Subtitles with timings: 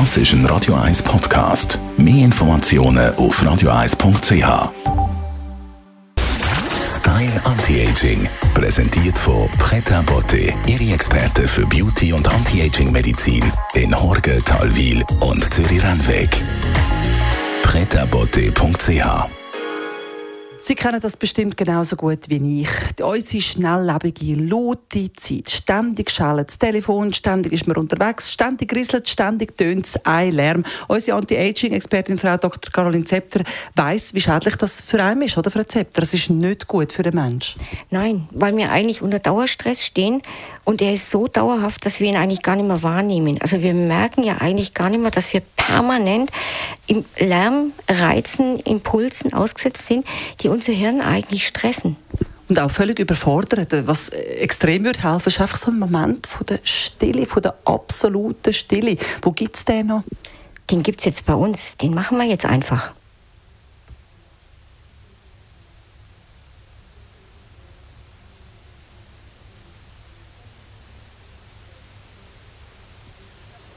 [0.00, 1.78] Das ist ein Radio 1 Podcast.
[1.96, 4.72] Mehr Informationen auf radio1.ch.
[6.98, 13.44] Style Anti-Aging, präsentiert von Preta Botte, Ihre Experte für Beauty und Anti-Aging-Medizin
[13.74, 16.42] in Horge, Talwil und Zürich-Rennweg.
[17.62, 19.43] pretabotte.ch
[20.66, 22.70] Sie kennen das bestimmt genauso gut wie ich.
[23.04, 25.50] Unsere schnelllebige, laute Zeit.
[25.50, 30.64] Ständig schallt das Telefon, ständig ist man unterwegs, ständig rieselt, ständig tönt es ein Lärm.
[30.88, 32.72] Unsere Anti-Aging-Expertin, Frau Dr.
[32.72, 33.44] Caroline Zepter,
[33.76, 36.00] weiss, wie schädlich das für einen ist, oder, Frau Zepter?
[36.00, 37.60] Das ist nicht gut für den Menschen.
[37.90, 40.22] Nein, weil wir eigentlich unter Dauerstress stehen
[40.64, 43.38] und er ist so dauerhaft, dass wir ihn eigentlich gar nicht mehr wahrnehmen.
[43.42, 46.30] Also wir merken ja eigentlich gar nicht mehr, dass wir permanent
[46.86, 50.06] im Lärm, Reizen, Impulsen ausgesetzt sind,
[50.40, 51.96] die unser Hirn eigentlich stressen.
[52.48, 53.72] Und auch völlig überfordert.
[53.86, 58.52] Was extrem würde helfen, ist einfach so ein Moment von der Stille, von der absoluten
[58.52, 58.96] Stille.
[59.22, 60.04] Wo gibt es den noch?
[60.70, 61.76] Den gibt es jetzt bei uns.
[61.78, 62.92] Den machen wir jetzt einfach.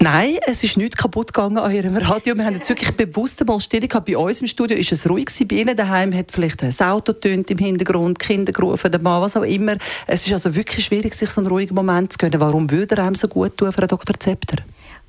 [0.00, 2.36] Nein, es ist nicht kaputt gegangen an Ihrem Radio.
[2.36, 4.06] Wir haben jetzt wirklich bewusst mal Stille gehabt.
[4.06, 5.48] Bei uns im Studio ist es ruhig gewesen.
[5.48, 9.36] Bei Ihnen daheim hat vielleicht ein Auto tönt im Hintergrund, Kinder gerufen, der Mann, was
[9.36, 9.76] auch immer.
[10.06, 12.40] Es ist also wirklich schwierig, sich so einen ruhigen Moment zu gönnen.
[12.40, 14.14] Warum würde er einem so gut tun, Frau Dr.
[14.20, 14.58] Zepter?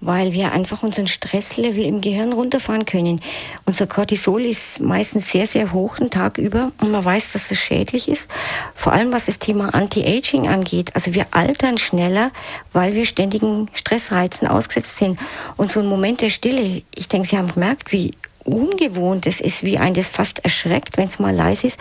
[0.02, 3.22] Weil wir einfach unseren Stresslevel im Gehirn runterfahren können.
[3.66, 7.58] Unser Cortisol ist meistens sehr, sehr hoch den Tag über und man weiß, dass das
[7.58, 8.30] schädlich ist.
[8.76, 10.92] Vor allem was das Thema Anti-Aging angeht.
[10.96, 12.32] Also wir altern schneller,
[12.74, 15.20] weil wir ständigen Stressreizen ausgesetzt sind.
[15.58, 18.14] Und so ein Moment der Stille, ich denke, Sie haben gemerkt, wie
[18.46, 21.78] Ungewohntes ist, wie ein das fast erschreckt, wenn es mal leise ist,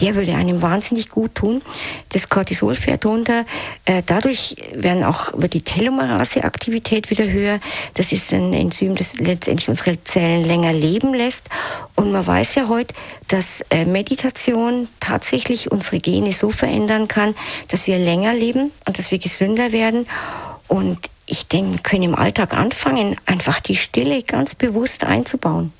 [0.00, 1.62] der würde einem wahnsinnig gut tun.
[2.10, 3.44] Das Cortisol fährt runter.
[3.84, 7.60] Äh, dadurch werden auch, wird die Telomerase-Aktivität wieder höher.
[7.94, 11.48] Das ist ein Enzym, das letztendlich unsere Zellen länger leben lässt.
[11.94, 12.94] Und man weiß ja heute,
[13.28, 17.34] dass äh, Meditation tatsächlich unsere Gene so verändern kann,
[17.68, 20.06] dass wir länger leben und dass wir gesünder werden.
[20.68, 25.72] Und ich denke, wir können im Alltag anfangen, einfach die Stille ganz bewusst einzubauen.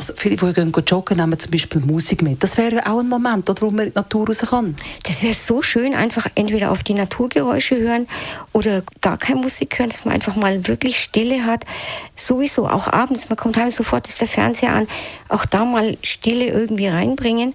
[0.00, 2.42] Also viele, die gehen joggen, nehmen zum Beispiel Musik mit.
[2.42, 4.74] Das wäre auch ein Moment, wo man in die Natur raus kann.
[5.02, 8.08] Das wäre so schön, einfach entweder auf die Naturgeräusche hören
[8.54, 11.66] oder gar keine Musik hören, dass man einfach mal wirklich Stille hat.
[12.16, 14.88] Sowieso, auch abends, man kommt heim, sofort ist der Fernseher an.
[15.28, 17.54] Auch da mal Stille irgendwie reinbringen.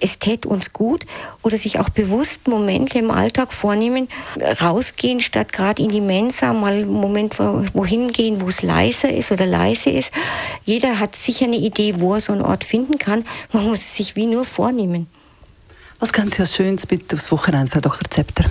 [0.00, 1.06] Es täte uns gut.
[1.42, 4.08] Oder sich auch bewusst Momente im Alltag vornehmen,
[4.60, 9.30] rausgehen, statt gerade in die Mensa, mal einen Moment wohin gehen, wo es leiser ist
[9.30, 10.10] oder leise ist.
[10.64, 13.24] Jeder hat sicher eine Idee, Idee, wo er so einen Ort finden kann.
[13.52, 15.06] Man muss es sich wie nur vornehmen.
[16.00, 18.10] Was kann Sie als Schönes bitte aufs Wochenende, Frau Dr.
[18.10, 18.44] Zepter?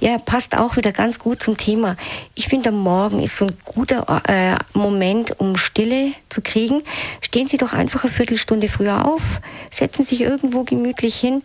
[0.00, 1.96] Ja, passt auch wieder ganz gut zum Thema.
[2.34, 6.82] Ich finde, am Morgen ist so ein guter äh, Moment, um Stille zu kriegen.
[7.20, 9.22] Stehen Sie doch einfach eine Viertelstunde früher auf,
[9.70, 11.42] setzen sich irgendwo gemütlich hin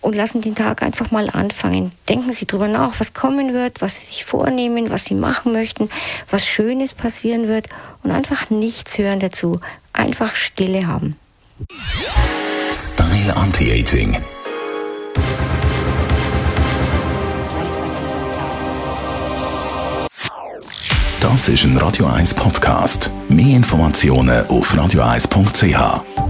[0.00, 1.92] und lassen den Tag einfach mal anfangen.
[2.08, 5.90] Denken Sie darüber nach, was kommen wird, was Sie sich vornehmen, was Sie machen möchten,
[6.30, 7.68] was Schönes passieren wird
[8.02, 9.60] und einfach nichts hören dazu.
[9.92, 11.16] Einfach Stille haben.
[12.72, 14.16] Style Anti-Aging.
[21.20, 23.10] Das ist ein Radio 1 Podcast.
[23.28, 26.27] Mehr Informationen auf radio1.ch.